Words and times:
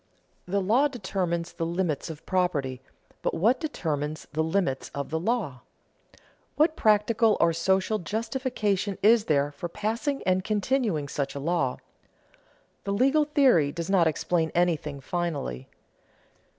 The 0.47 0.61
law 0.63 0.87
determines 0.87 1.53
the 1.53 1.63
limits 1.63 2.09
of 2.09 2.25
property, 2.25 2.81
but 3.21 3.35
what 3.35 3.59
determines 3.59 4.25
the 4.33 4.43
limits 4.43 4.89
of 4.95 5.11
the 5.11 5.19
law? 5.19 5.61
What 6.55 6.75
practical 6.75 7.37
or 7.39 7.53
social 7.53 7.99
justification 7.99 8.97
is 9.03 9.25
there 9.25 9.51
for 9.51 9.69
passing 9.69 10.23
and 10.25 10.43
continuing 10.43 11.07
such 11.07 11.35
law? 11.35 11.77
The 12.83 12.93
legal 12.93 13.25
theory 13.25 13.71
does 13.71 13.91
not 13.91 14.07
explain 14.07 14.51
anything 14.55 15.01
finally. 15.01 15.67